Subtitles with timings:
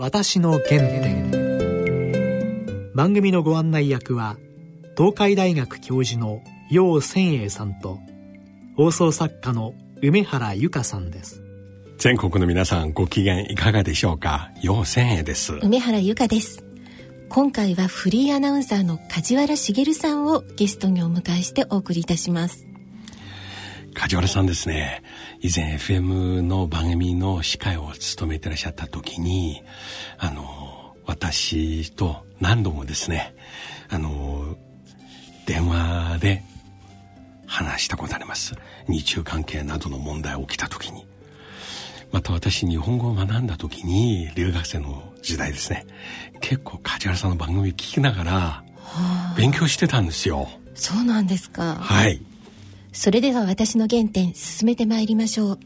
[0.00, 1.32] 私の原点。
[2.94, 4.36] 番組のご案内役は
[4.96, 6.40] 東海大学教授の
[6.70, 7.98] 楊千栄さんと
[8.76, 11.42] 放送作家の梅原由香さんです。
[11.96, 14.52] 全国の皆さんご機嫌いかがでしょうか？
[14.62, 15.54] 楊千栄です。
[15.54, 16.62] 梅原由香です。
[17.28, 22.67] 今回はフリーアナウンサーの梶原茂さんをゲストにお迎えしてお送りいたします
[23.98, 25.02] 梶原さんですね。
[25.40, 29.60] 以前 FM の番組の司会を務めてらっしゃった時に
[30.18, 33.34] あの私と何度もですね
[33.90, 34.56] あの
[35.46, 36.44] 電話で
[37.48, 38.54] 話したことあります。
[38.86, 41.04] 日中関係などの問題起きた時に。
[42.12, 45.86] また私日本語を学んだ時に留学生の時代ですね。
[46.40, 48.64] 結構梶原さんの番組聞きながら
[49.36, 51.74] 勉強してたんですよ、そうなんですか。
[51.74, 52.27] はい
[52.98, 55.58] それでは私の原点進めてまいりましょう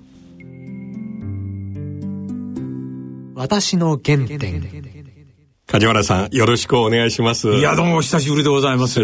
[3.35, 4.93] 私の原点
[5.67, 7.49] 梶原さん、よろしくお願いします。
[7.49, 9.01] いや、どうも、久しぶりでございます。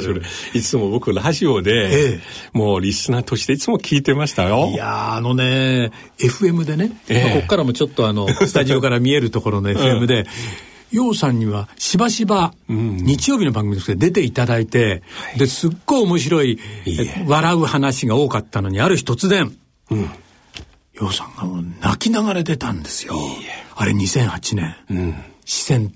[0.52, 2.20] いつも僕、ラジオで、ええ、
[2.52, 4.72] もうリスナーとしていつも聞いてましたよ。
[4.74, 10.24] いやあのね、FM でね、ええ、ここからもちょっとあの、スタジオから見えるところの FM で、よ
[10.92, 15.02] うさんにはしばしば日曜日の番組で出ていただいて、
[15.34, 16.58] うん、ですっごい面白い
[17.26, 19.56] 笑う話が多かったのにある日突然、
[19.90, 20.08] うん、よ
[21.10, 23.14] うさんが泣きながら出たんですよ。
[23.76, 25.14] あれ2008年、うん、
[25.44, 25.90] 四川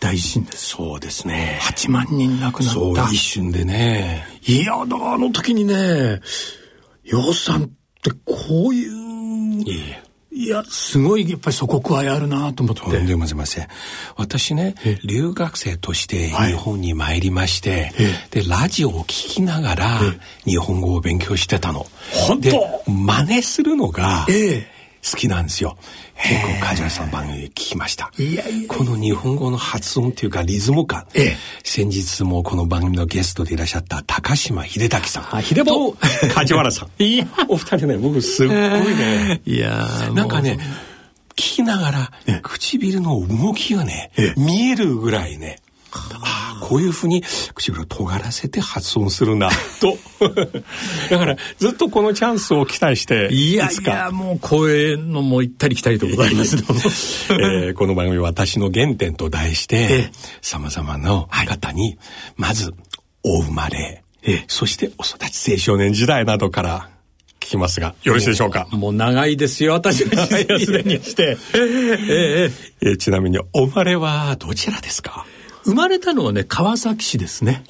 [0.00, 0.68] 大地震です。
[0.70, 1.58] そうですね。
[1.62, 2.74] 8万人亡くなった。
[2.74, 4.26] そう、一瞬でね。
[4.46, 6.20] いや、だあの時にね、
[7.04, 7.68] ようさんっ
[8.02, 12.82] てこういう、いやいや、すごい、やっぱり祖国愛あるなと思って。
[12.82, 13.68] とんでもません。
[14.16, 17.92] 私ね、留学生として日本に参りまして、
[18.30, 20.00] で、ラジオを聞きながら
[20.44, 21.86] 日本語を勉強してたの。
[22.12, 22.90] 本当？
[22.90, 24.26] 真似するのが、
[25.04, 25.76] 好きなんですよ。
[26.22, 28.10] 結構梶原さんの番組で聞きました。
[28.18, 31.06] いやいやこの日本語の発音っていうかリズム感。
[31.14, 35.36] ええ、先日もこの番組のゲストでいらっしゃった高島秀滝さん。
[35.36, 35.96] あ、秀と
[36.34, 36.88] 梶原さん。
[37.02, 39.40] いや、お二人ね、僕すっごいね。
[39.46, 40.58] いやなんかね、
[41.30, 42.12] 聞きながら、
[42.42, 45.60] 唇の動きがね、見えるぐらいね、
[46.70, 47.24] こういうふうに
[47.56, 49.50] 唇を尖らせて発音するんだ、
[49.80, 49.98] と。
[51.10, 56.54] だから、ずっとこのチャンスを期待して、いやいや、もう声のも行ったり来たりとございます。
[57.34, 61.98] えー、この番組、私の原点と題して、様々な方に、
[62.36, 62.72] まず、
[63.24, 64.04] お生まれ、
[64.46, 66.88] そしてお育ち青少年時代などから、
[67.40, 68.68] 聞きますが、よろしいでしょうか？
[68.70, 71.36] もう長いですよ、私の時代すでにして。
[71.52, 75.26] えー、えー、ちなみに、お生まれはどちらですか？
[75.64, 77.64] 生まれたのはね、川崎市ですね。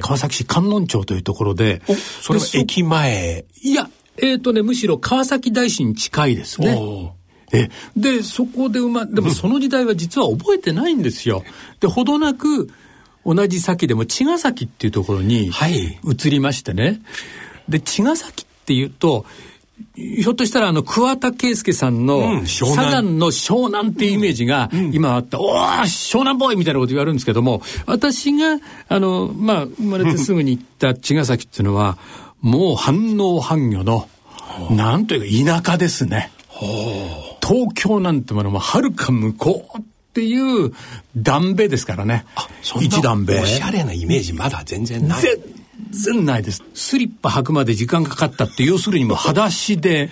[0.00, 1.82] 川崎市観音町というところで。
[2.22, 7.12] それは駅前いや、えっ、ー、とね、むしろ川崎大師に近いですね。
[7.52, 11.44] え、で、そこで生ま、でもその時代は実は覚えてないんですよ。
[11.80, 12.70] で、ほどなく、
[13.24, 15.50] 同じ先でも茅ヶ崎っていうところに
[16.04, 16.84] 移りましてね。
[16.84, 17.00] はい、
[17.68, 19.26] で、茅ヶ崎っていうと、
[19.94, 31.98] ひょっとしたらあの桑田佳祐さんの、サザンの湘南っていうイメージが今あった、おお湘南ボーイみたいなこと言われるんですけども私があのまあ生まれてすぐに行った茅ヶ崎っていうのは
[32.40, 34.08] もう反応反魚の
[34.70, 36.30] なんというか田舎ですね。
[37.42, 39.82] 東京なんてものもはるか向こうっ
[40.14, 40.72] ていう
[41.16, 42.24] 段べですからね。
[42.80, 43.40] 一段べ。
[43.40, 45.22] おしゃれなイメージまだ全然ない。
[45.90, 46.62] 然ないです。
[46.74, 50.10] スリッパ履くまで時間かかったって、要するにもう裸足で、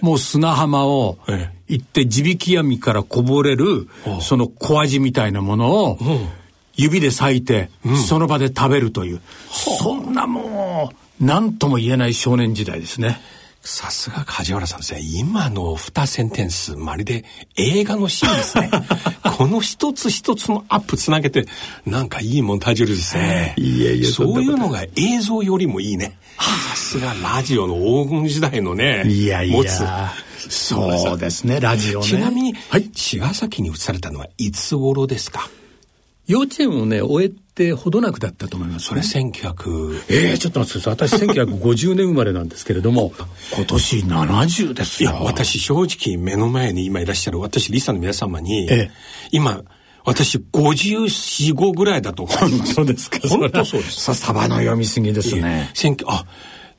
[0.00, 1.18] もう砂浜を
[1.66, 3.88] 行って地引き網からこぼれる、
[4.20, 5.98] その小味みたいなものを、
[6.74, 7.70] 指で裂いて、
[8.06, 13.20] その場で食べるという、そんなもう、何とも言えない少年時代ですね。
[13.62, 15.00] さすが梶原さんですね。
[15.02, 17.24] 今の二センテンス、まるで
[17.56, 18.70] 映画のシーンですね。
[19.36, 21.46] この一つ一つのアップつなげて、
[21.84, 23.54] なんかいいモンタージュですね。
[23.58, 26.18] いやいや、そういうのが映像よりもいいね。
[26.38, 29.82] さすがラジオの黄金時代のね、いやいや持つ。
[30.48, 32.06] そうですね、ラジオね。
[32.06, 35.50] ちなみに、はい、茅ヶ崎に移されたのはいつ頃ですか？
[36.26, 40.02] 幼稚園をね、終えてほどなくだったと思います、ね、それ1900。
[40.08, 41.08] ええー、ちょっと待ってください。
[41.08, 43.12] 私1950年生まれなんですけれども、
[43.54, 45.10] 今年70ですよ。
[45.10, 48.90] いや、私正直目の前に今いらっしゃる私、リサの皆様に、ええ、
[49.30, 49.62] 今、
[50.06, 52.72] 私、54、5ぐらいだと思います。
[52.74, 53.20] そうですか。
[53.28, 54.00] 本当そうです。
[54.00, 55.70] さ、サバの読みすぎですね。
[56.06, 56.24] あ、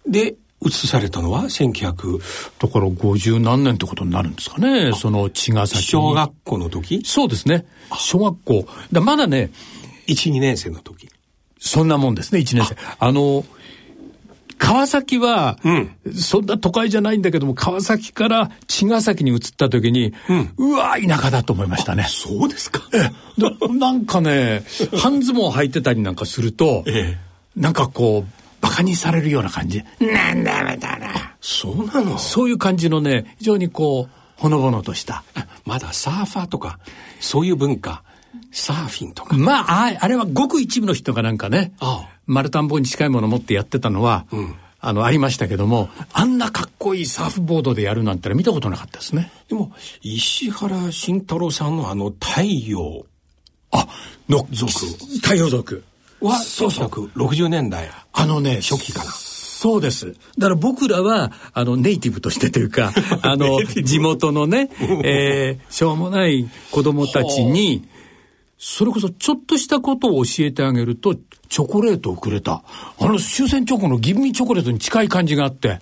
[0.07, 2.19] で、移されたのは1900
[2.59, 7.01] だから50何年ってことになるんですかねその茅ヶ崎小学校の時？
[7.03, 7.65] そうですね
[7.97, 9.49] 小学校だまだね
[10.07, 11.09] 12年生の時
[11.59, 13.45] そんなもんですね1年生あの
[14.57, 22.05] 川崎は、うん、そんな都会じゃないんだけども、川崎から茅ヶ崎に移った時に、うん、うわ、田舎だと思いましたね。
[22.07, 22.87] そうですか。
[22.93, 23.09] え
[23.39, 23.73] え。
[23.73, 24.63] なんかね、
[25.01, 27.17] 半ズボン履いてたりなんかすると、ええ、
[27.55, 28.25] なんかこう、
[28.61, 29.83] 馬鹿にされるような感じ。
[29.99, 31.35] なんだめだな。
[31.41, 32.19] そうなの？
[32.19, 35.23] そういう感じのね、非常にこう、ほのぼのとした。
[35.65, 36.77] まだサーファーとか、
[37.19, 38.03] そういう文化。
[38.51, 39.35] サーフィンとか。
[39.35, 49.31] まあ、あれはごく一部の人がなんかね、ああ丸田んぼに近いものを持ってやってたのは、うん、あの、ありましたけども、あんなかっこいいサーフボードでやるなんて見たことなかったですね。
[49.47, 49.71] でも、
[50.01, 53.05] 石原慎太郎さんのあの、太陽。
[53.71, 53.87] あ、
[54.27, 54.69] の族。
[55.21, 55.83] 太陽族。
[56.19, 56.87] は、そうそう。
[56.87, 57.89] 60年代。
[58.13, 59.11] あのね、初期かな。
[59.11, 60.15] そうです。
[60.37, 64.71] だから僕らは、あの、ネイティブとしてというか、 あの、地元のね、
[65.03, 67.83] えー、しょうもない子供たちに、
[68.63, 72.61] それこそちょっとしたことを教えてあげると、チョコレートをくれた。
[72.99, 75.79] あの終戦チョコのギブミチョコレートに近い感じがあって、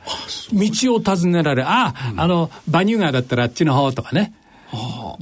[0.54, 4.34] 道を尋ねられ、あ、うん、あの、バニュー川だったらあっちの方とかね。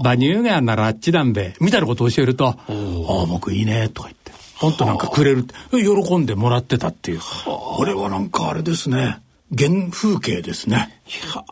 [0.03, 4.31] バニュー川ならあっちなんべ、みたいなことを教えると、ああ、僕いいね、とか言って。
[4.57, 7.21] 本当なんかくれるって、喜んでもらってたっていう。
[7.43, 9.17] これはなんかあれですね。
[9.57, 11.01] 原風景ですね。
[11.07, 11.43] いや、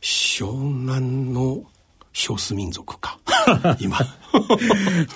[0.00, 1.64] 湘南の
[2.20, 3.18] 少数民族か。
[3.80, 3.98] 今。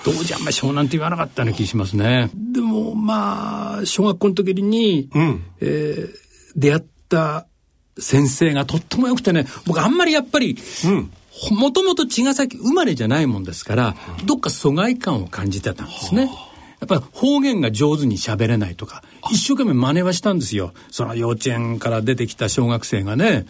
[0.05, 2.31] 当時あんまり湘南って言わなかったような気しますね。
[2.35, 6.15] でも、まあ、小学校の時に、うん、えー、
[6.57, 7.47] 出会った
[7.99, 10.57] 先生がとってもよくてね、僕あんまりやっぱり、
[11.51, 16.31] もともと茅ヶ崎生まれじゃないもんですから、どっか疎外感を感じてたんですね。
[16.81, 20.75] やっぱり方言が上手に喋れないとか、一生懸命真似はしたんですよ。
[20.91, 23.47] その幼稚園から出てきた小学生がね、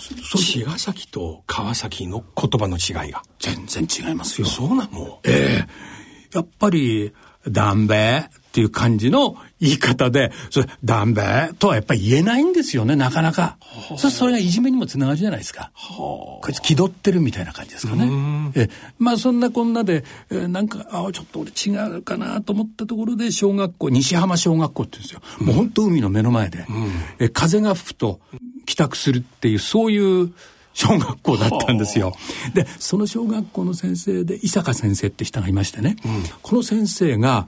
[0.00, 3.22] 茅ヶ崎と川崎の言葉の違いが。
[3.38, 4.46] 全然違いますよ。
[4.46, 5.20] そうなの？
[5.24, 7.12] ええー、やっぱり、
[7.48, 13.58] ダンベっていう感じの言い方で、それ、ダンベとはやっぱり言えないんですよね、なかなか。
[13.96, 15.72] そそれがいじめにもつながるじゃないですか。
[15.74, 18.52] こいつ気取ってるみたいな感じですかね。
[18.54, 18.68] え
[19.00, 25.20] まあそんなこんなで、えー、なんか、あちょっと俺違うかなと思ったところで、小学校、西浜小学校って言うんですよ。
[25.40, 28.20] うん、もう本当海の目の前で、うん、え風が吹くと
[28.66, 30.32] 帰宅するっていう、そういう
[30.74, 32.14] 小学校だったんですよ。
[32.54, 37.46] で、その小学校の先生で、伊坂先生って人がいましてね、うん、この先生が、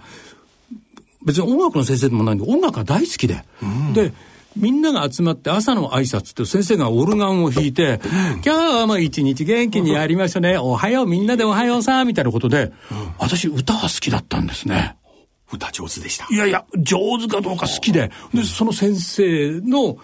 [1.24, 4.12] 別に音楽の先生でもないんで、音楽が大好きで、うん、で、
[4.56, 8.00] みんなが集まって朝の挨拶って先生がオルガンを弾いて、
[8.34, 10.58] 今日はもう一日元気にやりましょうね。
[10.58, 12.72] おはよう、みんなでおはようさ、みたいなことで、
[13.18, 14.96] 私歌が好きだったんですね。
[15.52, 16.26] 歌上手でした。
[16.30, 19.96] いやいや、上手かどうか好きで、で、その先生の、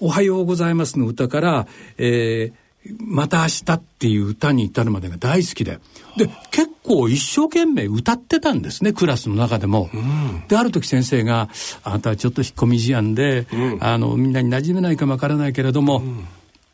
[0.00, 1.66] おはようございますの歌から、
[1.98, 5.80] えー、また明日っていう歌に至るまでが大好きで。
[6.16, 9.88] で、結構一生懸命歌ってたんですね、クラスの中でも。
[9.92, 11.48] うん、で、ある時先生が、
[11.82, 16.24] あなたはちょっと引っ込み思案で、うん、あの、みんなに馴染めないかもわからないけれども、うん、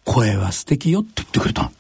[0.05, 1.71] 声は素敵よって言ってくれた。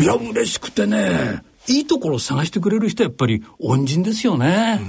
[0.00, 4.80] いや、嬉しくてね、いいところを探してくれる人はやっぱり恩人ですよね。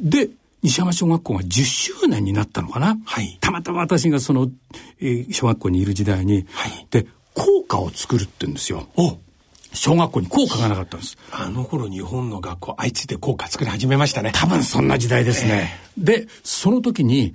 [0.00, 0.30] で、
[0.62, 4.50] 西山小学校が10周年になったのかな、はい、たまたま私がその、
[5.00, 8.88] えー、小学校にいる時代に、はい、で校歌を作るって言うんですよ。
[9.72, 11.16] 小学校に校歌がなかったんです。
[11.30, 14.32] あの頃日本の学校、あいつで校歌作り始めましたね。
[14.34, 15.72] 多分そんな時代ですね。
[15.96, 17.34] えー、で、その時に、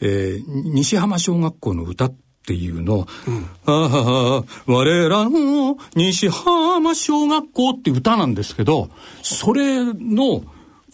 [0.00, 2.14] えー、西浜小学校の歌っ
[2.46, 8.88] ていうの、うん、ああ、我らの西浜小学校って歌なんですけど、
[9.22, 10.44] それの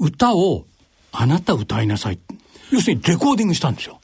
[0.00, 0.66] 歌を
[1.16, 2.18] あなた歌いなさい。
[2.70, 4.00] 要するにレコーディングしたんですよ。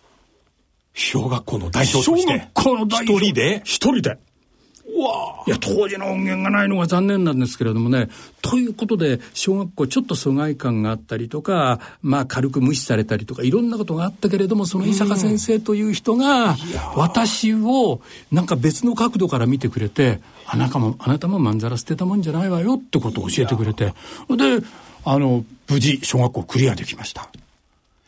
[0.95, 2.33] 小学校の代表として。
[2.33, 3.13] 小学校の代表。
[3.15, 3.63] 一人で？
[3.65, 4.11] 一人で。
[4.11, 8.09] わいや、当時の音源がないのが残念なんですけれどもね。
[8.43, 16.57] ということで、小学校ちょっと疎外感があったりとか、まあ軽く無視されたりとか、いろんなことがあったけれども、その伊坂先生という人が、
[16.97, 18.03] 私を
[18.33, 23.95] なんか別の角度から見てくれて、あなたも、あなたもまんざら捨てたもんじゃないわよってことを教えてくれて。
[24.29, 24.61] で、
[25.05, 27.29] あの、無事、小学校クリアできました。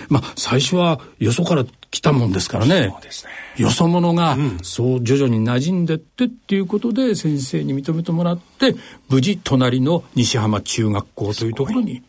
[0.08, 2.88] まあ、最初はよそから来たもんですからね。
[2.90, 3.32] そうですね。
[3.56, 8.74] よそ者が、そう徐々に馴染んでってっていうことで先生に認めてもらって、
[9.08, 12.02] 無事隣の西浜中学校というところに、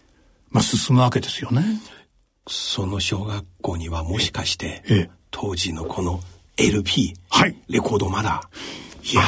[0.51, 1.63] まあ進むわけですよね。
[2.47, 6.19] その小学校にはもしかして、当時のこの
[6.57, 8.49] LP、はい、レコードまだ、
[9.03, 9.21] いや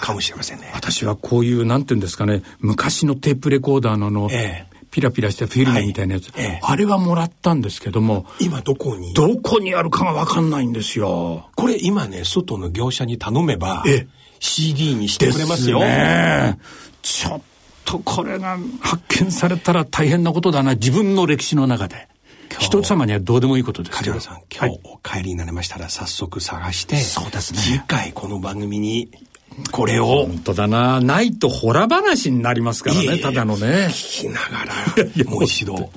[0.00, 0.70] かもしれませんね。
[0.74, 6.44] 私はこういう、なんていうんですかね、昔のテープレコーダーのの、ええ、ピラピラしたフィルムみたいなやつ、はい。
[6.44, 9.12] ええ、あれはもらったんですけども今どこに？
[9.14, 11.48] どこにあるかが分かんないんですよ。
[11.56, 14.06] これ今ね外の業者に頼めばえ
[14.38, 15.80] CD にしてくれますよ。
[15.80, 16.58] ね。
[17.00, 17.40] ちょっ
[17.84, 20.74] とこれが発見されたら大変なことだな。
[20.74, 22.08] 自分の歴史の中で。
[22.58, 23.96] 一つ様にはどうでもいいことです。
[23.96, 27.58] 梶原さん、今日お帰りになりましたら早速探して、そうですね。
[27.58, 29.08] 次回この番組に
[29.70, 30.26] これを。
[30.26, 31.00] 本当だな。
[31.00, 33.88] ないとほら話になりますからね、ただのね。
[33.90, 34.64] 聞きなが
[35.24, 35.90] ら、もう一度。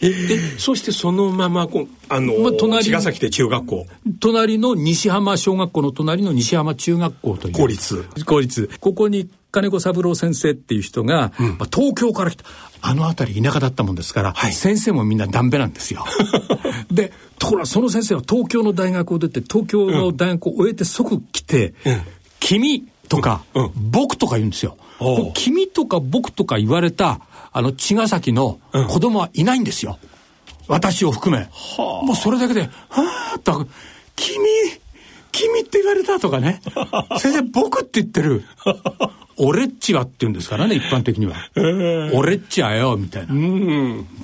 [0.00, 0.10] え、
[0.58, 1.68] そしてそのまま、
[2.08, 3.86] あの、まあ、隣茅ヶ崎で中学校。
[4.20, 7.54] 隣の西浜小学校の隣の西浜中学校という。
[7.54, 8.04] 公立。
[8.26, 8.70] 公立。
[8.80, 12.44] ここに金子三郎先生っていう人が、うん、まあ、東京から来た。
[12.86, 16.04] あの辺り田舎だったもんですから、はい、先生もみんなダンベなんですよ。
[16.92, 22.02] で、ところがその先生は東京の大学を出て、東京の大学を終えて即来て、うん、
[22.44, 24.76] 君とか、うん、僕とか言うんですよ。
[25.34, 27.20] 君とか僕とか言われた、
[27.52, 29.98] あの、茅ヶ崎の子供はいないんですよ。
[30.68, 31.48] 私を含め。
[31.78, 33.66] もうそれだけで、はぁと、
[34.14, 34.44] 君、
[35.32, 36.60] 君って言われたとかね。
[37.18, 38.44] 先生、僕って言ってる。
[39.36, 41.36] 俺っちはって言うんですからね、一般的には。
[42.14, 43.34] 俺っちはよ、みたいな。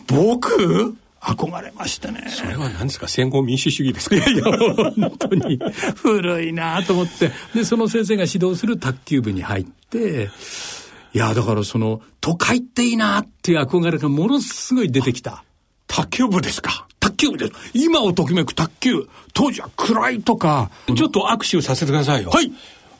[0.07, 2.25] 僕憧れましたね。
[2.29, 3.07] それは何ですか？
[3.09, 4.17] 戦後民主主義ですか？
[4.17, 5.59] いやいや、本当に
[5.97, 7.31] 古いなと思って。
[7.55, 10.31] で、その先生が指導する卓球部に入って、
[11.12, 15.45] いや、だからその、都会っていいなっていう憧れがものすごい出てきた。
[15.89, 16.87] 卓球部ですか？
[17.00, 17.53] 卓球部です。
[17.75, 19.09] 今をときめく卓球。
[19.35, 20.71] 当時は暗いとか。
[20.97, 22.31] ちょっと握手させてくださいよ。
[22.31, 22.53] はい。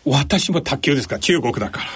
[0.05, 1.87] 私も卓球ですか中国だから。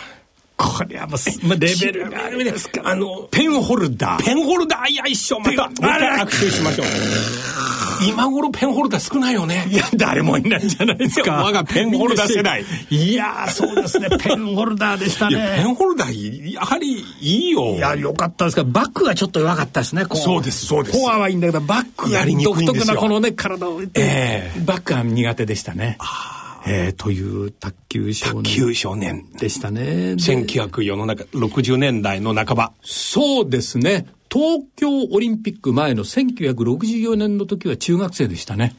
[0.56, 2.82] これはもう、まあ、レベルがあるですか。
[2.84, 4.24] あの、ペンホルダー。
[4.24, 6.86] ペンホルダー、いや、一緒、また、握手しましょう。
[8.08, 9.66] 今頃ペンホルダー少ないよね。
[9.68, 11.32] いや、誰もいないんじゃないですか。
[11.44, 12.64] 我がペンホルダー世代。
[12.90, 14.08] いやそうですね。
[14.18, 15.54] ペンホルダーでしたね。
[15.56, 17.74] ペンホルダー、やはりいいよ。
[17.74, 20.04] いや、よかったですけど、バックがちょっと弱かったですね。
[20.12, 20.98] そうです、そうです。
[20.98, 25.96] フォアはいいんだけど、バックが独特なこのね、体をえー、バックが苦手でしたね。
[26.00, 26.43] ああ。
[26.66, 28.42] えー、という卓球少年。
[28.42, 29.30] 卓球少年。
[29.38, 29.82] でしたね。
[30.14, 32.72] 1900世の中、60年代の半ば。
[32.82, 34.06] そうですね。
[34.32, 38.74] 東京オリンピック前の1964年の時は中学生でしたね。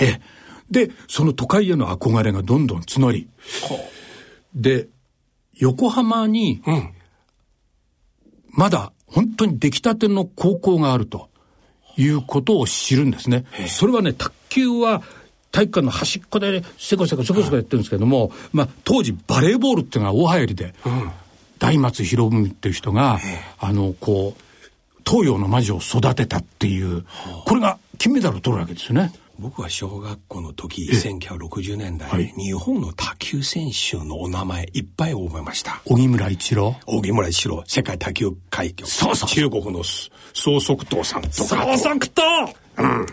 [0.00, 0.20] ええ。
[0.70, 3.28] で、その都会への憧れがどんどん募り。
[4.54, 4.88] で、
[5.54, 6.90] 横浜に、うん、
[8.50, 11.28] まだ本当に出来たての高校があると
[11.96, 13.44] いうことを知るんですね。
[13.68, 15.02] それはね、卓球は
[15.52, 21.10] 体育館の端っこでせこせこせこせこやってるんですけども、まあ、当時バレーボールっていうのが大流行りで、うん、
[21.58, 23.20] 大松博文っていう人が、
[23.60, 24.42] あの、こう、
[25.06, 27.04] 東洋の魔女を育てたっていう、
[27.44, 29.12] これが金メダルを取るわけですよね。
[29.38, 35.82] 僕は小学校の時、1960年代、はい、日本の卓球選手のお名前いっぱい覚えました。
[35.86, 36.76] 荻村一郎？
[36.86, 38.88] 荻村一郎、世界卓球会局。
[38.88, 41.32] そうそう中国の総則東さんとか。
[41.34, 43.06] 総則東うん。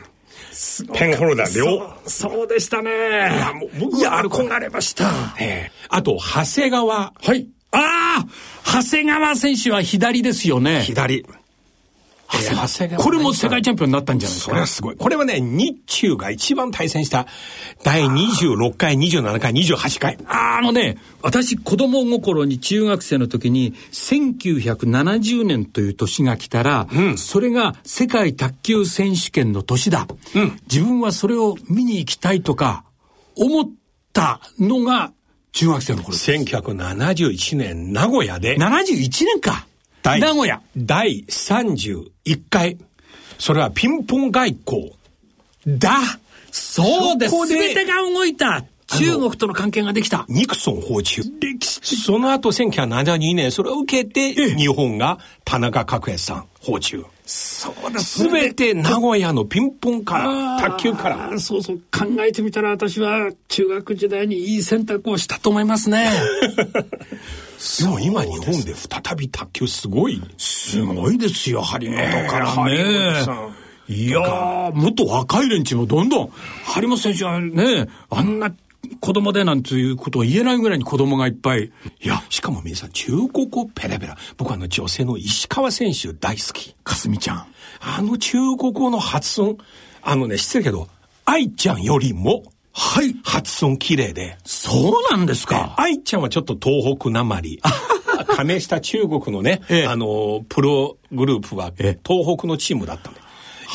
[0.93, 1.93] ペンホルダー両。
[2.05, 2.91] そうでしたね。
[2.91, 2.93] い
[3.39, 5.35] や、もう僕は憧れました。
[5.39, 7.13] ええあと、長谷川。
[7.21, 7.47] はい。
[7.71, 8.25] ああ
[8.83, 10.81] 長谷川選手は左ですよね。
[10.81, 11.25] 左。
[12.31, 14.51] 長谷川これも世界チャンピオンになったんじゃないですか？
[14.51, 14.95] それはすごい。
[14.95, 17.25] これはね、日中が一番対戦した
[17.83, 20.17] 第26回、27回、28回。
[20.27, 30.07] ああのね、私子供心に中学生の時に1970年という年が来たら、うん、それが世界卓球選手権の年だ。
[30.35, 32.83] うん、自分はそれを見に行きたいとか
[33.35, 33.69] 思っ
[34.13, 35.11] たのが
[35.51, 36.31] 中学生の頃です。
[36.31, 38.57] 1971年名古屋で。
[38.57, 39.65] 71年か。
[40.03, 40.61] 名古屋。
[40.77, 42.09] 第31
[42.49, 42.77] 回。
[43.37, 44.93] それはピンポン外交。
[45.67, 45.97] だ
[46.51, 47.47] そうです。
[47.47, 48.65] すべてが動いた。
[48.87, 50.25] 中国との関係ができた。
[50.27, 51.21] ニクソン訪中。
[51.39, 57.05] 歴史その後1972年、それを受けて、日本が田中角栄さん訪中。
[57.31, 61.39] そうですすべて名古屋のピンポンから、卓球から。
[61.39, 61.77] そうそう。
[61.77, 66.09] 考えてみたら私は中学時代にいい選択をしたと思いますね。
[67.81, 70.19] でも今日本で再び卓球すごい。
[70.39, 73.23] すごいですよ、張本からね。
[73.87, 76.31] いやー、もっと若い連中もどんどん、
[76.65, 78.51] 張本選手はね、あんな
[78.99, 81.65] 子供でなんていうことを言えないぐらいに子供がいっぱい。
[81.65, 81.71] い
[82.01, 84.17] や、しかも皆さん中国語ペラペラ。
[84.37, 86.75] 僕はあの女性の石川選手大好き。
[86.83, 87.47] かすみちゃん。
[87.81, 89.57] あの中国語の発音、
[90.01, 90.87] あのね、失礼けど、
[91.25, 93.15] 愛ちゃんよりも、はい。
[93.23, 94.37] 発音綺麗で。
[94.45, 95.75] そうなんですか。
[95.77, 97.61] 愛ちゃんはちょっと東北なまり。
[98.27, 103.19] 加盟した中国のね、ええ、あの、プログループは東北のチームだったんで。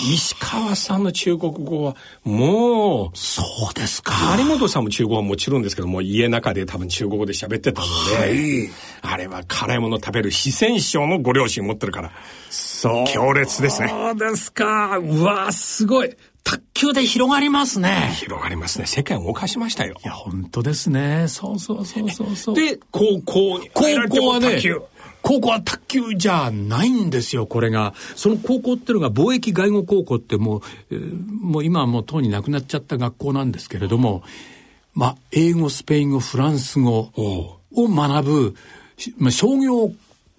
[0.00, 4.36] 石川さんの中国語は、もう、そうですか。
[4.38, 8.70] 有本さんも中国語はもちろんですけども、家の中で多分中国語で喋ってたので、はい、
[9.02, 12.12] あれは辛いもの食べる四川省のご両親持ってるから、
[12.50, 13.06] そう。
[13.06, 13.88] 強烈ですね。
[13.88, 14.98] そうですか。
[14.98, 16.14] うわすごい。
[16.44, 18.12] 卓球で広がりますね。
[18.20, 18.86] 広がりますね。
[18.86, 19.94] 世界を動かしましたよ。
[20.04, 21.26] いや、本当ですね。
[21.28, 22.54] そうそうそうそうそう。
[22.54, 23.70] で、高校に。
[23.72, 24.60] 高校はね、
[25.24, 27.94] 高校は卓球じゃないんですよ、これが。
[28.14, 34.22] その高校っていうのが貿易外語高校ってもう、えー、もう今はもうとうになくなっちゃった学校なんですけれども、
[34.92, 38.54] まあ、英語、スペイン語、フランス語を学ぶ、
[39.16, 39.92] まあ、商業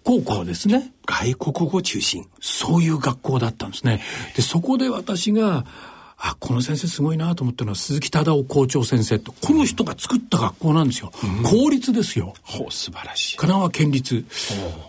[0.03, 0.93] 高校ですね。
[1.07, 2.27] 外国語中心。
[2.39, 4.03] そういう学校だったんですね。
[4.35, 5.65] で、そこで私が、
[6.17, 11.11] あ、この先生すごいなと思ったのは鈴木忠夫校長先生と、この人が作った学校なんですよ。
[11.23, 12.33] うん、公立ですよ。
[12.41, 13.37] ほう、素晴らしい。
[13.37, 14.25] 神奈川県立。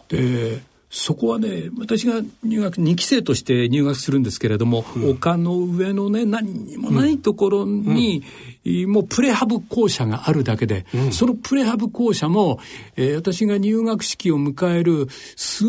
[0.08, 8.22] で、そこはね、私が入学、2期生として入学するんですけれども、うん、丘の上のね、何にもないところに、
[8.64, 12.60] うん、もうプレハブ校舎があるだけで、うん、そのプレハブ校舎も、
[12.96, 15.64] えー、私が入学式を迎える数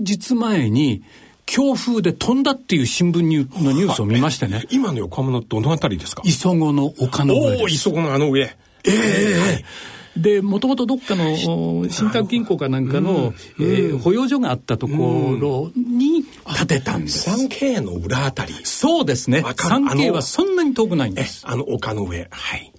[0.00, 1.04] 日前に、
[1.46, 3.22] 強風で飛んだっていう新聞
[3.62, 4.64] のニュースを見ましてね。
[4.70, 6.22] 今の横浜のどのあたりですか？
[6.24, 7.62] 磯子の丘の上です。
[7.64, 8.42] お磯子のあの上。
[8.42, 8.56] え
[8.86, 16.22] えーで、もともとどっかの信託銀行かなんかの、うん、えー、保養所があったところに
[16.58, 17.30] 建てたんです。
[17.30, 18.52] 3K の裏あたり。
[18.64, 19.40] そうですね。
[19.40, 21.42] 3K はそんなに遠くないんです。
[21.46, 22.28] あの丘の上。
[22.30, 22.72] はい。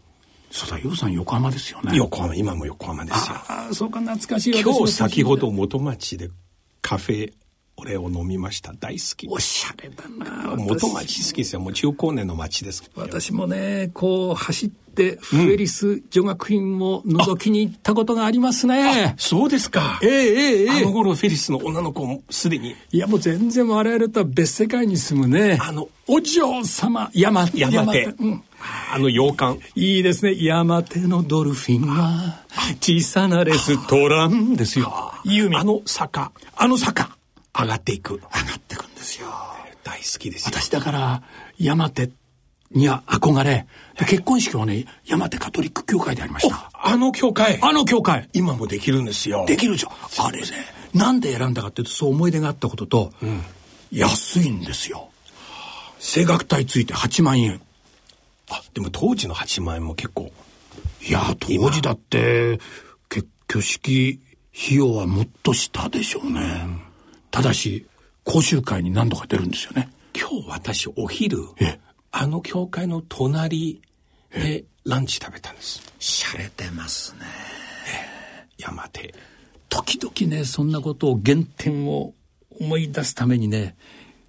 [0.52, 1.98] そうだ、洋さん横浜ですよね。
[1.98, 3.36] 横浜、今も横浜ですよ。
[3.48, 4.62] ああ、そうか、懐かしい。
[4.62, 6.30] 今日先ほど元町で
[6.84, 7.34] カフェ
[7.78, 8.74] 俺を飲みました。
[8.80, 11.60] 大好きおしゃれだな元町好きですよ。
[11.60, 12.90] もう中高年の町です。
[12.96, 20.00] 私もねこう走ってフェリス女学院を覗きに行ったことがありますね、うん、そうですか。
[20.04, 22.76] ええええあの頃フェリスの女の子もすでに。
[22.92, 25.58] いやもう全然我々とは別世界に住むね。
[25.60, 28.04] あのお嬢様山山手。
[28.06, 28.44] うん。
[28.94, 29.60] あの洋館。
[29.76, 30.36] いいですね。
[30.42, 32.44] 山手のドルフィンは、
[32.80, 34.90] 小さなレストランですよ。
[34.94, 36.32] あの坂。
[36.56, 37.18] あの坂。
[37.60, 38.16] 上がっていく。
[38.16, 39.28] 上がっていくんですよ。
[39.84, 41.24] 大好きです私だから、
[41.58, 42.10] 山手
[42.72, 43.68] には憧れ、
[44.00, 46.72] 結婚式はね、山手カトリック教会でありました。
[46.74, 49.46] あの教会あの教会今もできるんですよ。
[49.48, 50.28] できるじゃん。
[50.28, 50.48] あれね、
[50.94, 53.42] なんで選んだかっていうと、そう思い出があったことと、うん、
[53.92, 55.10] 安いんですよ。
[56.00, 57.62] 声楽隊ついて8万円。
[58.50, 60.32] あ、でも当時の8万円も結構。
[61.08, 62.60] いや、当時だって、
[63.10, 64.20] 結挙式
[64.56, 66.40] 費用はもっとしたでしょうね。
[66.42, 66.93] うん
[67.34, 67.88] ただし、
[68.24, 69.90] 講習会に何度か出るんですよね。
[70.16, 71.40] 今日私お昼、
[72.12, 73.82] あの教会の隣
[74.32, 75.82] でランチ食べたんです。
[75.98, 77.22] しゃれてますね。
[78.60, 79.16] 山手。
[79.68, 82.14] 時々ね、そんなことを原点を
[82.60, 83.76] 思い出すためにね、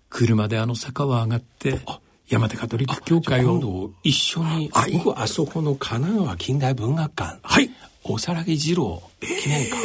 [0.09, 1.81] 車であの坂を上がって、
[2.27, 3.91] 山手カトリック教会を。
[4.03, 4.71] 一緒に、
[5.05, 7.39] 僕あそこの神奈川近代文学館。
[7.43, 7.69] はい。
[8.03, 9.77] 大皿木二郎記念館。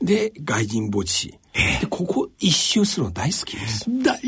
[0.00, 1.38] えー、で、外人墓地。
[1.80, 3.86] で、ここ一周するの大好きです。
[4.02, 4.20] 大好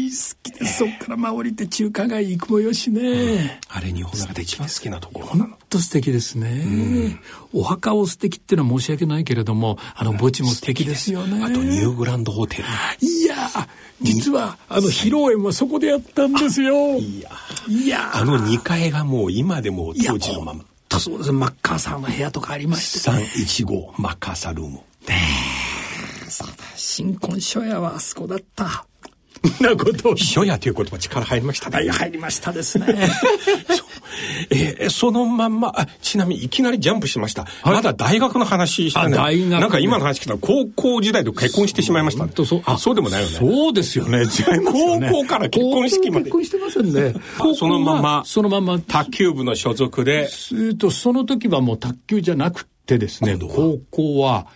[0.43, 0.79] きです。
[0.79, 3.01] そっからまあ降りて中華街行くもよしね。
[3.03, 6.65] うん、あれ日本の中で一番好きなところ本当素敵ですね、
[7.53, 11.45] うん、お墓を素敵っていうのは申し訳ないけれども、あの墓地も素敵ですよね。
[11.45, 12.65] あとニューグランドホテル。
[13.01, 13.37] いや
[14.01, 16.97] 実はあの披露宴はそこでやったんですよ。
[16.97, 17.31] いや
[17.69, 20.65] いやあの2階がもう今でも当時のまま。
[20.99, 24.81] そうですマッカーサーの部屋とかありまして、ね、315マッカーサールーム。
[25.07, 25.21] ね
[26.29, 26.55] そうだ
[26.89, 28.87] 新婚初夜はあそこだった。
[29.61, 31.91] なこと初夜という言葉力入りましたね。
[31.91, 32.87] 入りましたですね。
[34.51, 37.45] えー、そのまんま、あ、ちなみにいきなりジャンプしました。
[37.45, 39.13] はい、まだ大学の話してない。
[39.13, 42.27] 大学、なんか今の話聞いたら高校時代と結婚してしまいました。
[42.45, 43.37] そうあ、そうでもないよね。
[43.37, 44.25] そうですよね。
[44.65, 46.25] 高校から結婚式まで。
[46.25, 47.15] 結婚してませんね。
[47.55, 50.31] そのまま、そのまま、卓球部の所属で。
[50.55, 54.47] えっと、その時はもう卓球じゃなくてですね、高校は、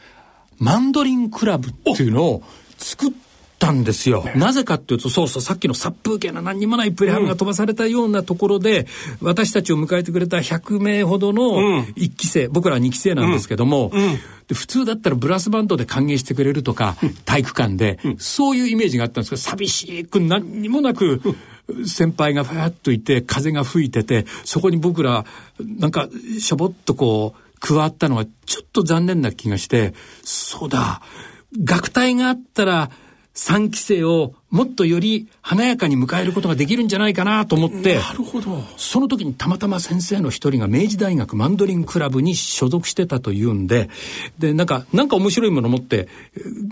[0.62, 2.42] マンドリンクラブっていうのを
[2.79, 3.11] 作っ
[3.59, 4.25] たんですよ。
[4.37, 8.87] なぜかっていうと、そうそう、さっきの殺風景な何にもないプレハブが飛ばされたようなところで、
[9.20, 21.20] うん、私たちを迎えてくれた100名ほどの1期生、うん、僕ら2期生なんですけども、うん、で普通だったらブラスバンドで歓迎してくれるとか、体育館で、そういうイメージがあったんですけど、寂しく何にもなく、
[21.87, 25.25] 先輩がふわっといて、風が吹いてて、そこに僕ら、
[25.61, 29.94] なんか、しょぼっとこう、加わったのはちょっと残念な気がして、
[30.25, 31.01] そうだ、
[31.62, 32.90] 学体があったら
[33.35, 38.62] 3期生をもっとより華やかに迎えることができるんじゃないかなと思って、なるほど。
[38.76, 43.88] その時にたまたま先生の一人が明治大学マンドリンクラブに所属してたというんで、
[44.38, 46.06] で、なんか、なんか面白いもの持って、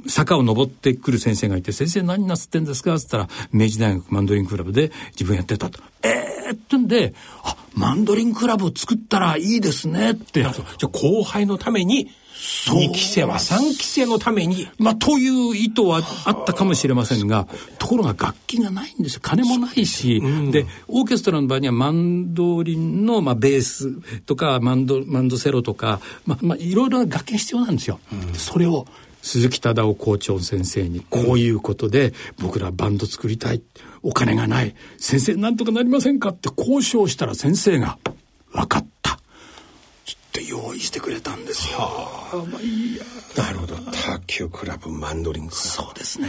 [0.06, 2.94] 坂を登ってくる先生がいて、先生何なすってんですか？
[2.94, 5.80] って言ったら、明治大学マンドリンクラブで自分やってたと。
[6.02, 7.14] えーってんで、
[7.44, 10.42] あ、マンドリンクラブを作ったらいいですねって。
[10.42, 12.10] じゃあ後輩のために
[12.40, 14.66] 2期生は3期生のために。
[14.78, 17.46] まあ、という意図はあったかもしれませんが、
[17.78, 19.20] ところが楽器がないんですよ。
[19.22, 28.00] 金もないし、うん、で、オーケストラの場合にはマンドリンの、まあ、ベースとか、マンド、マンドセロとか、まあ、まあ、いろいろな楽器が必要なんですよ。
[28.12, 28.86] うん、それを
[29.22, 33.62] 鈴木忠夫校長先生にこういうことで僕らバンド作りたい。
[34.02, 34.74] お金がない。
[34.96, 36.30] 先生なんとかなりませんか？
[36.30, 37.98] って交渉したら先生が
[38.50, 38.99] 分かった。
[38.99, 38.99] つ
[40.30, 41.78] って用意してくれたんですよ。
[42.50, 43.04] まあ、いや。
[43.36, 43.76] なるほど。
[43.76, 46.28] 卓球クラブマンドリンクそうですね。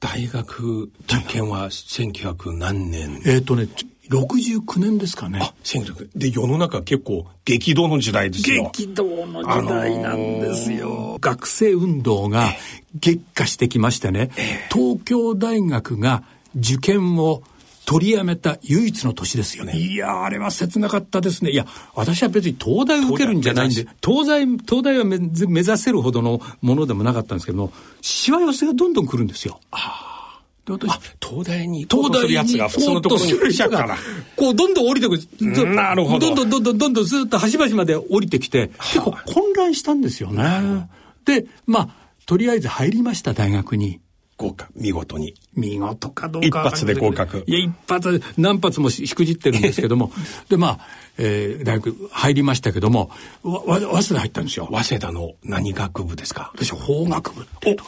[0.00, 3.20] 大学受験は1900何年？
[3.24, 3.68] えっ、ー、とね
[4.10, 5.38] 69年ですかね。
[5.42, 8.70] あ、1900で、世の中結構激動の時代ですよ。
[8.72, 10.86] 激動の時代なんですよ。
[10.86, 12.48] あのー、学生運動が
[12.94, 16.24] 激化してきましてね、えー、東京大学が
[16.56, 17.42] 受験を
[17.84, 19.76] 取りやめた唯一の年ですよね。
[19.76, 21.50] いやあれは切なかったですね。
[21.50, 29.60] いや、私は別に東大を受けるんじゃないんで、 東大、東大は目指せるほどのものでもなかったんですけども、しわ寄せがどんどん来るんですよ。
[29.70, 33.98] あで私東大に東大にやつが普通のところに来ちゃうから。
[34.36, 35.74] こうどんどん降りてくる。
[35.74, 36.32] なるほど。
[36.32, 40.88] どんどんどんどんどんどんずっと端々まで降りてきて結構混乱したんですよね。
[41.24, 41.88] でまあ
[42.26, 44.00] とりあえず入りました大学に
[44.42, 44.72] 合格。
[44.76, 45.34] 見事に。
[45.54, 47.44] 見事かどうか一発で合格。
[47.46, 50.12] いや一発何発もしくじってるんですけども。
[50.48, 50.78] でまあ、
[51.18, 53.10] えー、大学入りましたけども
[53.42, 54.68] わ早稲田入ったんですよ。
[54.70, 56.50] 早稲田の何学部ですか？
[56.54, 57.84] 私法学部ってと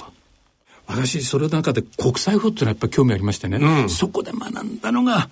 [0.87, 5.31] 私それの中で国際法っていうのはやっぱり興味ありましてね、うん、そこで学んだのが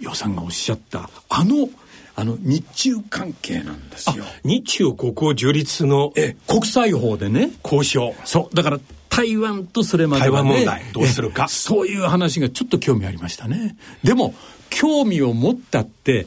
[0.00, 1.68] 予さんがおっしゃったあの
[2.16, 4.24] あの日中関係なんですよ。
[4.44, 7.52] 日中国交樹立のえ国際法でね。
[7.62, 8.12] 交渉。
[8.24, 8.56] そう。
[8.56, 11.48] だから台湾とそれまでは、ね、台湾問題どうするか。
[11.48, 13.76] そういう話がちょっと興味ありましたね。
[14.02, 14.34] でも
[14.70, 16.26] 興味を持ったって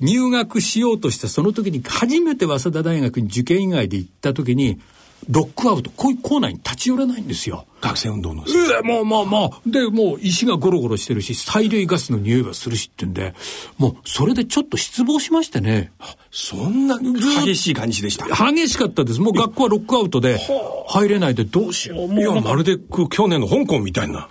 [0.00, 4.80] 入学しようとしたその時に初めて早稲田大学に受験以外で行った時に
[5.28, 7.66] ロックアウト、こういうコーナーに立ち寄らないんですよ。
[7.80, 8.44] 学生運動の。
[8.48, 9.60] ええ、まあまあまあ。
[9.66, 13.34] で、もう石がゴロゴロしてるし、催涙ガスの匂いがするしってんで、
[13.76, 15.92] もうそれでちょっと失望しましてね。
[16.30, 18.26] そんな激しい感じでした。
[18.26, 19.20] 激しかったです。
[19.20, 20.40] もう学校はロックアウトで
[20.88, 22.14] 入れないでどうしよう。
[22.14, 24.28] いや、まるで去年の香港みたいな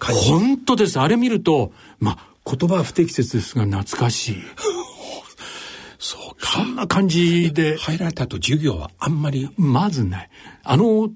[0.00, 0.30] 感じ。
[0.30, 0.98] 本当です。
[0.98, 4.36] あれ見ると、まあ、言葉は不適切ですが懐かしい。
[6.42, 7.76] そんな感じで。
[7.76, 9.48] 入られたと授業はあんまり？
[9.56, 10.30] まずない。
[10.64, 11.10] あの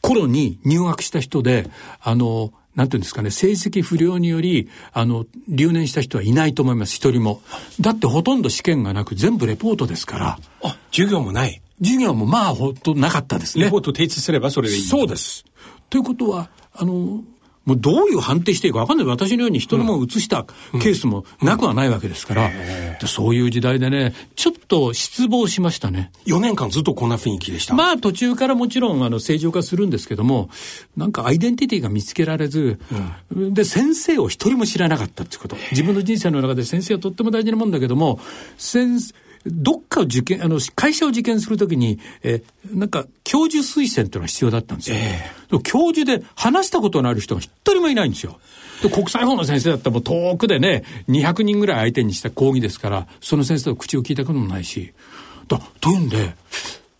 [0.00, 7.40] 頃に入学した人で、あの、なんていうんですかね、成績不良により、あの、留年した人はいないと思います、一人も。
[7.80, 10.38] だってほとんど試験がなく、全部レポートですから。
[10.62, 11.62] あ、授業もない？
[11.78, 13.66] 授業もまあ、ほんとなかったですね。
[13.66, 14.82] レポート提出すればそれでいい。
[14.82, 15.44] そうです。
[15.88, 17.22] ということは、あの、
[17.64, 19.06] もうどういう判定していいか分かんない。
[19.06, 20.44] 私のように人のものを移した
[20.82, 26.10] ケースもなくはないわけですから、うん、そういう時代でねちょっと失望しましたね。
[26.26, 27.74] 4年間ずっとこんな雰囲気でした。
[27.74, 30.50] まあ途中からもちろんあの正常化するんですけども
[30.96, 32.78] なんかアイデンティティが見つけられず、
[33.34, 35.56] うん、で先生を一人も知らなかったっていうこと。
[35.70, 38.20] 自分の人生の中で先生はとっても大事なもんだけども
[38.58, 39.14] 先生
[39.46, 44.96] どっかを受験、あの、会社を受験するときに、えなんか、教授推薦っていうのが必要だったんですよ。
[44.96, 48.38] えー、教授で話したことのある人が一人もいないんですよ。
[48.82, 54.92] で、国際法の先生だったらもう遠くでね、200人ぐらい相手にした講義ですから、その先生と口を聞いたこともないし。
[55.46, 56.34] だというんで、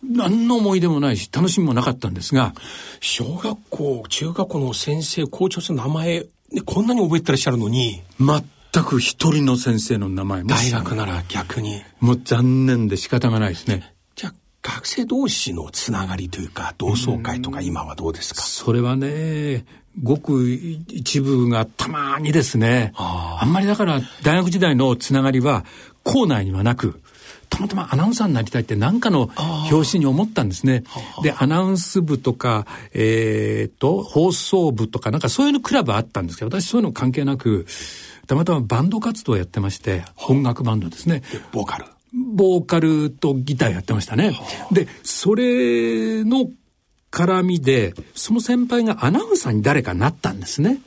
[0.03, 2.53] 何の思い出もないし、楽しみもなかったんですが。
[3.01, 6.25] 小学校、中学校の先生、校長さんの名前、
[6.65, 8.01] こんなに覚えてらっしゃるのに。
[8.19, 8.43] 全
[8.83, 11.81] く一人の先生の名前も大学なら逆に。
[11.99, 13.93] もう残念で仕方がないですね。
[14.15, 18.41] じゃあ学生同士のつながりというか同窓会とか今はどうですか？
[18.41, 19.65] それはね
[20.01, 22.93] ごく一部がたまにですね。
[22.97, 25.65] あんまりだから大学時代のつながりは
[26.03, 27.01] 校内にはなく
[27.49, 29.29] たまたまアナウンサーになりたいって何かの
[29.71, 30.83] 表紙に思ったんですね。
[31.21, 37.65] で、アナウンス部とか、えっ、と、放送部とか、なんかそういうのクラブあったんですけど、私そういうの関係なく、
[38.25, 41.23] たまたまバンド活動をやってまして、音楽バンドですね。
[41.51, 41.85] ボーカル。
[42.13, 44.39] ボーカルとギターやってましたね。
[44.71, 46.49] で、それの
[47.11, 50.79] 絡みで、その先輩がアナウンサーに誰かなったんですね。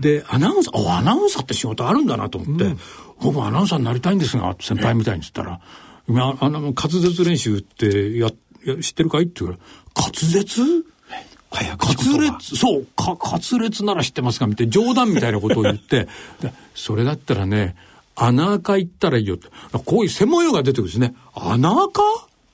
[0.00, 2.78] で、アナウンサー、あ、アナウンサーって仕事あるんだなと思って、うん、
[3.20, 5.60] 僕アナウンサーになりたいんですが、先輩みたいに言ったら、
[6.08, 8.30] 今、あの、滑舌練習ってや、
[8.64, 9.58] や知ってるかいって言うか
[10.02, 10.62] ら、滑舌？
[11.54, 16.08] 早滑裂、そう、か、滑裂なら知ってますかみたいな冗談みたいなことを言って、
[16.74, 17.76] それだったらね、
[18.16, 19.48] 穴垢行ったらいいよって。
[19.84, 21.14] こういう専門用が出てくるんですね。
[21.34, 22.02] 穴垢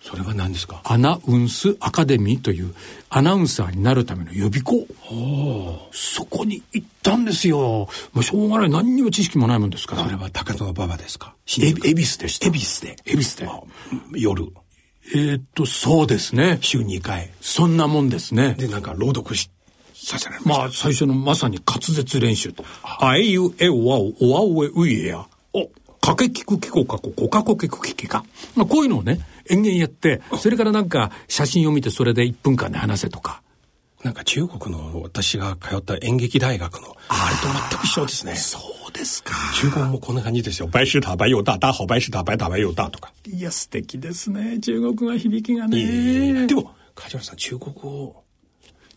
[0.02, 0.80] それは何ですか？
[0.84, 2.74] アナウンスアカデミーという
[3.10, 4.86] アナウンサーになるための予備校。
[5.92, 7.86] そこに行ったんですよ。
[8.14, 8.70] もうしょうがない。
[8.70, 10.04] 何にも知識もないもんですから。
[10.04, 11.34] それは高野馬場ですか？
[11.46, 12.46] 恵比寿でした。
[12.46, 12.96] 恵比寿で。
[13.04, 13.48] 恵比寿で。
[14.16, 14.50] 夜。
[15.14, 16.58] えー、っと、そうですね。
[16.60, 17.30] 週2回。
[17.40, 18.54] そんなもんですね。
[18.54, 19.50] で、なんか朗読し、
[19.94, 22.64] させられままあ、最初のまさに滑舌練習と。
[22.82, 25.26] あえゆえおわお、おわおえういえや。
[25.52, 25.68] お、
[26.00, 28.24] かけきくきこかこ、こかこけくききか。
[28.54, 33.42] まあ、こういうのをね、延々やって、それからなんか写真を見てそれで1分間で話せとか。
[34.02, 38.34] なんか中国の私が通った演劇大学のあれと全く一緒ですね。
[38.34, 39.34] そうですか。
[39.54, 40.68] 中国もこんな感じですよ。
[40.68, 43.12] 白石塔白又大、大好白石塔白大白又大とか。
[43.26, 44.58] いや、素敵ですね。
[44.60, 46.46] 中国語響きがね。
[46.46, 48.22] でも、梶原さん、中国語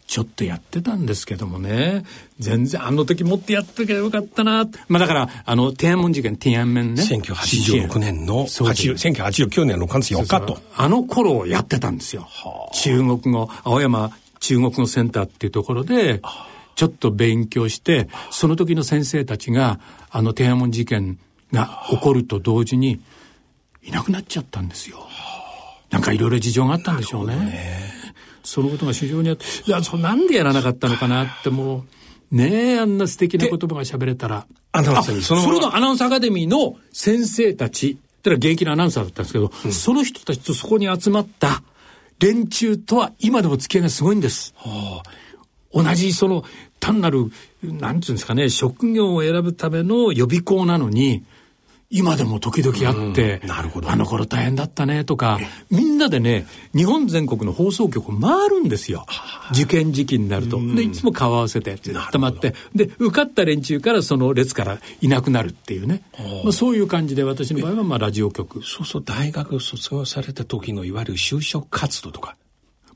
[0.06, 2.04] ちょっとやってたんですけどもね。
[2.40, 4.68] 全然、あの時もっとやってけばよかったな。
[4.88, 7.02] まあだから、あの、天安門事件、天安門ね。
[7.02, 10.60] 1986年の、1989年の6月4日と。
[10.76, 12.28] あの頃やってたんですよ。
[12.74, 14.12] 中国語、青山
[14.44, 16.22] 中国語センターっていうところで、
[16.76, 21.20] ちょっと勉強して、その時の先生たちが、あの天安門事件
[21.52, 23.02] が起こると同時に、
[23.84, 25.08] いなくなっちゃったんですよ。
[25.90, 27.36] なんかいろいろ事情があったんでしょうね。
[27.36, 27.94] ね
[28.44, 31.86] そのことが非常にあって、いや、そなんでやらなかったのかなっても
[32.32, 34.48] う、ねえ、あんな素敵な言葉が喋れたら。
[34.72, 41.62] アナウンサーにそのそれのアナウンサーアカデミーの先生たち、ってのは現役のアナウンサーだったんですけど、うん、その人たちとそこに集まった
[42.20, 44.54] 連中とは今でも付き合いがすごいんです。
[44.58, 45.10] はあ、
[45.74, 46.44] 同じその
[46.80, 47.32] 単なる、
[47.64, 51.24] なんていうんですかね、職業を選ぶための予備校なのに、
[51.96, 59.06] 今でも時々あって、なるほどあの頃大変だったねとか、みんなでね、日本全国の放送局回るんですよ。
[59.52, 60.60] 受験時期になると。
[60.60, 61.78] で、いつも顔合わせて、
[62.12, 66.02] たまって、で、受かった連中からその列からいなくなるっていうね。
[66.44, 68.64] まあ、そういう感じで私の場合はまあラジオ局。
[68.64, 72.36] そうそう、大学卒業された時のいわゆる就職活動とか。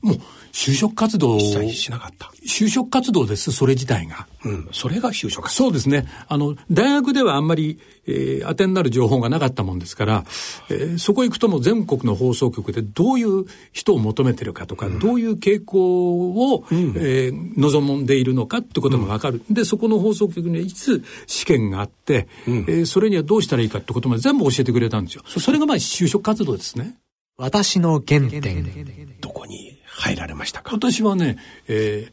[0.02, 0.16] もう、
[0.52, 2.30] 就職活動一切しなかった。
[2.46, 4.26] 就職活動です、それ自体が。
[4.44, 4.68] うん。
[4.72, 6.06] それが就職そうですね。
[6.28, 10.24] あの、大学ではあんまり、えー、当てになる情報がなかったもんですから、
[10.70, 25.22] えー、そこ行くとも全国の放送局でどういう人を求めてるかとか、うん、どういう傾向を、うん、えー、望んでいるのかってこともわかる、うん、で、そこの放送局にはいつ試験があって、うん、えー、それにはどうしたらいいかってことまで全部教えてくれたんですよ。
[25.26, 26.96] それがまあ就職活動ですね。
[27.36, 29.18] 私の原点。
[29.20, 30.74] どこに入られましたか？
[30.74, 32.12] 私はね、え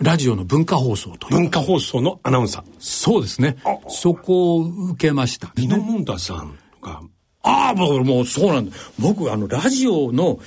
[0.00, 1.34] ー、ラジオの文化放送という。
[1.36, 2.64] 文化放送のアナウンサー。
[2.78, 3.56] そうですね。
[3.88, 5.52] そこを受けました、ね。
[5.56, 7.02] ミノモンタさんが。
[7.42, 8.76] ああ、僕もうそうなんだ。
[8.98, 10.40] 僕、あの、ラジオの、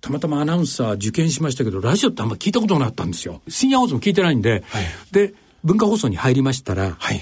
[0.00, 3.42] たまたまアナウンサー受験しましたけど、ラジオってあんま聞いたことなかったんですよ。
[3.48, 7.20] 深夜放送も聞いてないんで、はい、で、文化放送に入りましたら、はい、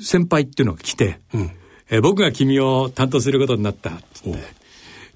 [0.00, 1.50] 先輩っていうのが来て、うん、
[1.90, 3.92] え僕が君を担当することになったっ
[4.24, 4.59] て。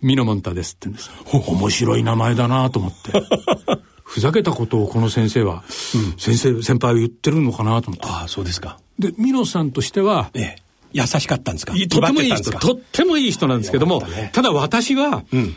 [0.04, 1.10] ミノモンタですって言うんです。
[1.50, 3.12] 面白い名前だなと思って。
[4.04, 5.64] ふざけたことをこの先生は、
[5.94, 8.06] うん、先生、先輩は言ってるのかなと思って。
[8.06, 8.78] ああ、そうですか。
[8.98, 10.62] で、ミノさんとしては、ええ、
[10.92, 11.72] 優しかったんですか？
[11.72, 15.56] とってもいい人、とってもいい人なんですけども、ね、ただ私は、うん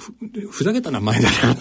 [0.00, 1.56] ふ、ふざけた名前だな。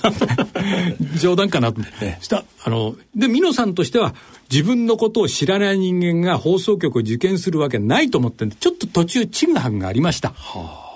[1.19, 2.17] 冗談かなと思って。
[2.21, 4.15] した、あの、で、ミノさんとしては、
[4.49, 10.29] 自分のことを知らない人間が放送局を受験するわけないと思ってんで、ちょっと途中、チグハグがありました。
[10.29, 10.86] はあ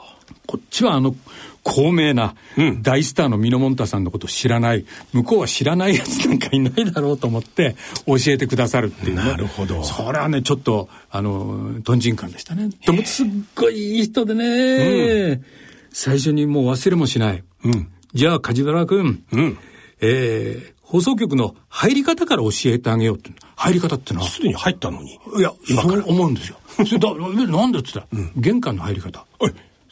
[0.52, 1.16] こっちはあの、
[1.64, 2.36] 高名な
[2.82, 9.24] 大スターのミノモンタさんのことを知らない、向こうは知らないやつなんかいないだろうと思って教えてくださるっていうね。
[9.24, 9.82] なるほど。
[9.82, 12.70] それはね、ちょっと、あの、とんちんかんでしたね。
[12.86, 15.46] でもすっごいいい人でね、うん、
[15.94, 17.42] 最初にもう忘れもしない。
[17.64, 19.58] うん、じゃあ、梶原君、うん、
[20.02, 23.32] えー、放送局の入り方から教えてあげようって。
[23.56, 24.28] 入り方ってのは？
[24.28, 25.14] すでに入ったのに。
[25.38, 26.58] いや、そう思うんですよ。
[26.84, 29.26] それだ、なんでって言ったら、うん、玄関の入り方。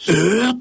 [0.08, 0.58] ええー、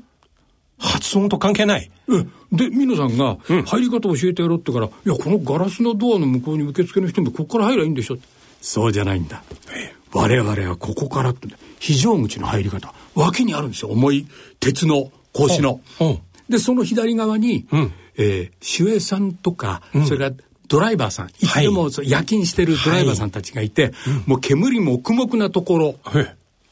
[0.79, 1.91] 発音と関係ない。
[2.11, 8.17] えで、ミノさんが、入り方教えてやろうってから、いや、このガラスのドアの向こうに受付の人もここから入りゃいいんでしょ
[8.61, 9.43] そうじゃないんだ。
[9.75, 11.49] え我々はここからって、
[11.79, 13.91] 非常口の入り方、脇にあるんですよ。
[13.91, 14.27] 重い
[14.59, 15.81] 鉄の格子の。
[16.49, 23.93] で、その左側に、うん、えー、守衛さんとか、うん、それからドライバーさん、いつでも夜勤してるドライバーさんたちがいて、はい
[24.27, 25.95] もう煙黙々なところ、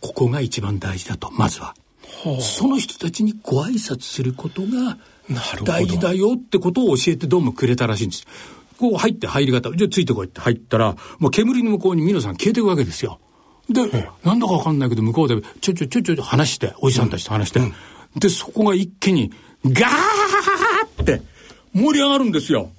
[0.00, 1.74] ここが一番大事だと、まずは。
[2.40, 4.98] その人たちにご挨拶することが
[5.64, 8.26] 大事だよってことを教えてどうもくれたらしいんです。
[8.78, 13.20] こう入って入り方、じゃあついてこいって入ったら、もう煙の向こうに皆さん消えていくわけですよ。
[13.68, 13.82] で、
[14.24, 17.66] なんだかわかんないけど向こうでちょちょちょちょ話して、おじさんたちと話して、うん。
[17.66, 17.72] うん、
[18.18, 19.32] で、そこが一気に
[19.64, 21.22] ガーって
[21.74, 22.70] 盛り上がるんですよ。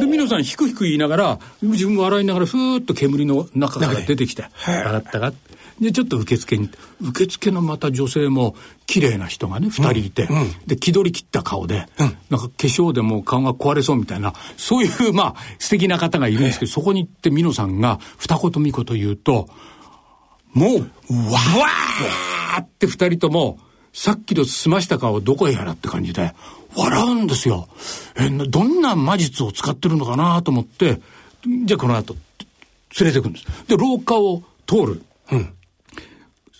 [0.00, 5.32] で、皆さん、ひくひく言いながら、自分も笑いながら、ふーっと煙の中から出てきて、上がったが
[5.80, 8.54] で、ちょっと受付に、受付のまた女性も、
[8.86, 19.48] 綺麗な人がね、二人いて、うん、で、気取り切った顔で、うん、なんか化粧でも顔が壊れそうみたいな、そういう、まあ、素敵な方がいるんですけど、そこに行って美濃さんが、二言三言言うと、
[20.54, 23.58] もう、わーって二人とも、
[23.92, 26.34] さっきと済ました顔どこへやらって感じで、
[26.76, 27.68] 笑うんですよ。
[28.16, 31.00] え、どんな魔術を使ってるのかなと思って、
[31.64, 32.14] じゃあこの後、
[33.00, 33.46] 連れてくんです。
[33.68, 35.02] で、廊下を通る。
[35.32, 35.55] うん。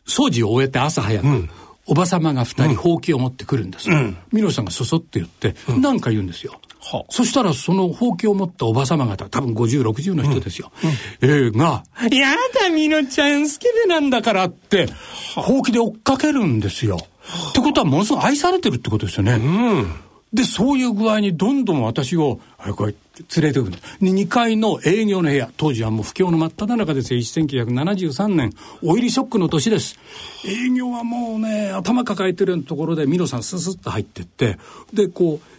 [0.06, 1.50] 掃除を終えて朝早く、うん、
[1.86, 3.90] おば様が二人ほうきを持ってくるんです。
[3.90, 4.16] うん。
[4.32, 6.60] ミノさんがそそって言って、何、うん、か言うんですよ。
[6.80, 10.70] はあ、そしたらそのほうきを持ったおば様方、多分50、60の人ですよ。
[10.82, 14.88] うんうん、えー、が、やだ、みのちゃん、スケベなんだからって、
[15.34, 16.96] ほうきで追っかけるんですよ。
[16.96, 19.32] はあ、ってことはものすごく愛されてるってことですよね。
[19.32, 22.94] うんで、そういう具合にどんどん私を、あれこれ、
[23.36, 23.72] 連れてくる。
[23.72, 23.78] で、
[24.10, 27.20] 2階の営業の部屋、当時はもう不況の真っ只中ですよ。
[27.20, 28.52] 1973年、
[28.82, 29.98] オイルショックの年です。
[30.44, 34.58] 営業はもうね、頭抱えてるところで、ミノさんススッと入ってって、
[34.92, 35.56] で、こう、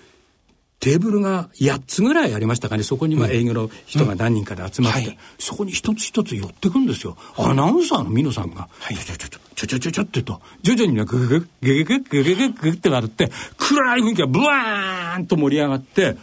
[0.80, 2.84] テーブルが8つぐらいありましたかね。
[2.84, 7.18] そこには営業の人が何人かで集まって、うんうんはい、そこに一つ一つ寄ってくんですよ。
[7.36, 16.16] アナウンサーのミノさんが、はい、ちょちょちょちょちょちょちょってと、徐々にね、ググググググググググって割って、暗い雰囲気がブワーンと盛り上がって、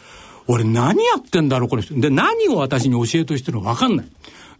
[0.46, 1.82] 俺何やってんだろう、これ。
[1.82, 4.06] で、何を私に教えとしてるのか分かんない。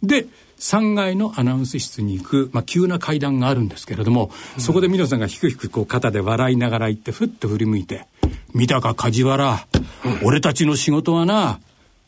[0.03, 0.27] で、
[0.59, 8.07] 3階のアナウンス室に行く、まあ、急な階段があるんですけれども、うん、そこでミノさんがひくひくこう肩で笑いながら行って、ふっと振り向いて、
[8.55, 9.67] 見たか梶原、
[10.05, 11.61] うん、俺たちの仕事はな、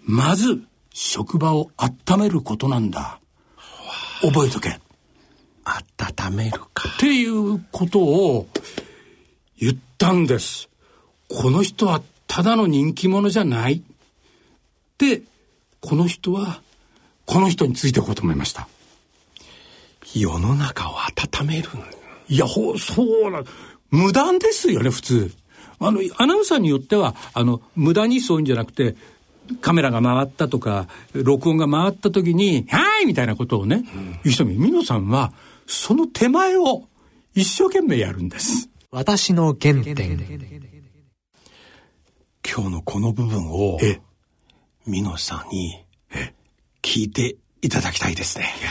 [0.04, 0.62] まず、
[0.92, 3.18] 職場を温めることなんだ。
[4.22, 4.80] 覚えとけ。
[5.64, 6.88] 温めるか。
[6.96, 8.46] っていうことを
[9.58, 10.70] 言ったんです。
[11.28, 13.82] この人はただの人気者じゃない。
[14.98, 15.22] で、
[15.80, 16.60] この人は、
[17.24, 18.68] この人についていこうと思いました。
[20.14, 21.68] 世の中を温める
[22.28, 23.42] いや、ほ、そうな、
[23.90, 25.32] 無断ですよね、普通。
[25.78, 28.96] あの、アナウンサーによっては、あの、無駄にそういうんじゃなくて、
[29.60, 35.32] カメラが回ったとか、録音が回った時に、はいみたいなことをね、うん、言う人も、ミノさんは、
[35.66, 36.84] その手前を
[37.34, 38.68] 一生懸命やるんです。
[38.90, 40.75] 私の原点。
[42.46, 44.00] 今日のこの部分を、え、
[44.86, 45.84] ミノさんに、
[46.82, 48.54] 聞いていただきたいですね。
[48.60, 48.70] いや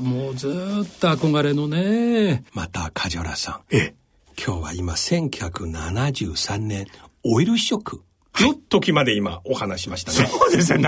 [0.00, 0.50] もうずっ
[0.98, 2.44] と憧れのね。
[2.52, 3.76] また、梶原さん。
[3.76, 3.94] え、
[4.36, 6.86] 今日は今、1973年、
[7.24, 8.02] オイルショック。
[8.40, 10.26] の時まで今お話しましたね。
[10.26, 10.82] そうですね。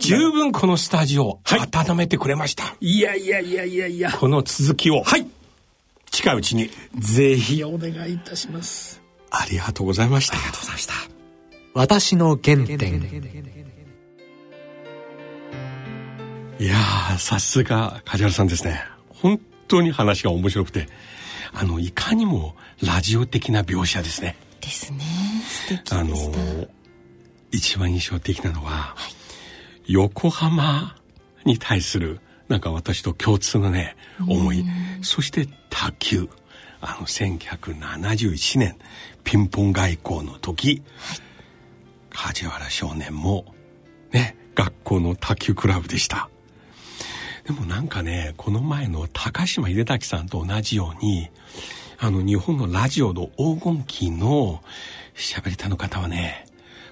[0.00, 2.64] 十分このスタジオを温めてくれました。
[2.64, 4.12] はい、いやいやいやいやいや。
[4.12, 5.02] この続きを。
[5.04, 5.26] はい。
[6.10, 6.70] 近いうちに。
[6.96, 9.00] ぜひお願いいたします。
[9.30, 10.34] ありがとうございました。
[10.34, 11.17] ありがとうございました。
[11.74, 13.00] 私の原点。
[16.60, 18.82] いやー、さすが梶原さんですね。
[19.08, 20.88] 本当に話が面白くて、
[21.52, 24.36] あの、いかにもラジオ的な描写ですね。
[24.60, 24.98] ですね。
[25.46, 26.16] 素敵あの、
[27.52, 28.96] 一番印象的なのは、は
[29.86, 30.96] い、横浜
[31.44, 34.64] に対するなんか私と共通のね思い
[35.02, 36.28] そして卓球
[36.80, 38.76] あの1971年
[39.24, 41.18] ピンポン外交の時、はい、
[42.18, 43.44] 梶原少年も
[44.12, 46.28] ね学校の卓球クラブでした。
[47.46, 51.30] でもなんかねこの前の高島秀滝さんと同じように
[51.98, 54.62] あの日本のラジオの黄金期の
[55.14, 56.44] 喋り手の方はね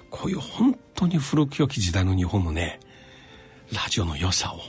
[0.09, 2.79] こういう本当に古き良き時代の日本のね
[3.73, 4.59] ラジオの良さを。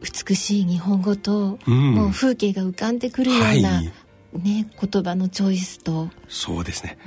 [0.00, 3.92] 美しい日本語と、うん、もう風景が浮かんでくるような、はい、
[4.38, 6.10] ね、言葉のチョイスと。
[6.28, 6.98] そうですね。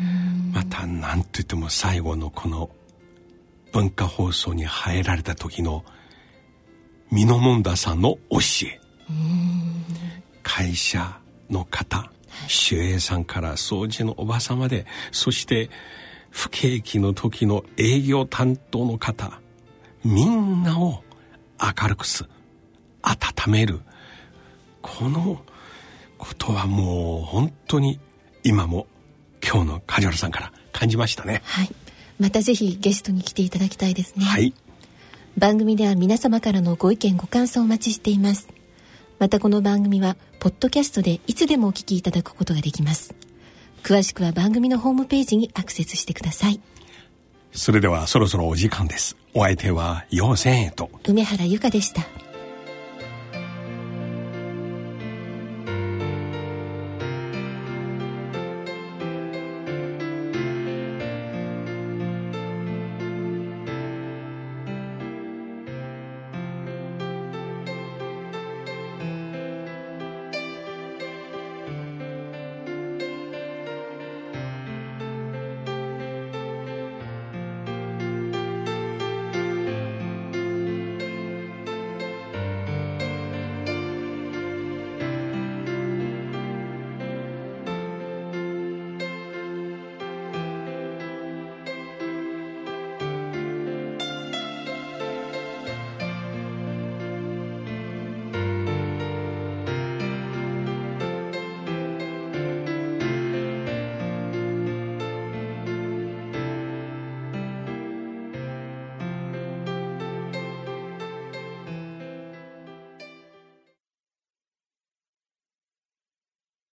[0.54, 2.70] また何と言っても最後のこの
[3.72, 5.84] 文化放送に入られた時の
[7.12, 8.80] ミノモンダさんの教え。
[10.44, 12.12] 会社の方
[12.72, 15.70] 守衛さんから掃除のおばさまでそして
[16.30, 19.40] 不景気の時の営業担当の方
[20.04, 21.04] みんなを
[21.60, 22.26] 明るくす
[23.02, 23.80] 温める。
[24.82, 25.42] この
[26.18, 28.00] ことはもう本当に
[28.44, 28.88] 今も
[29.44, 31.42] 今日の梶原さんから感じましたね。
[31.46, 31.70] はい
[32.20, 34.26] またぜひゲストに来ていただきたいですね。
[34.26, 34.54] はい。
[35.38, 38.50] 番組では皆様からのご意見ご感想をお待ちしています。
[39.20, 43.16] またこの番組はポッドキャストでいつでもお聞きいただくことができます。
[43.84, 46.60] 詳しくは番組のホームページにアクセスしてください。
[47.54, 49.16] それではそろそろお時間です。
[49.34, 50.90] お相手は陽千円と。
[51.08, 52.02] 梅原由香でした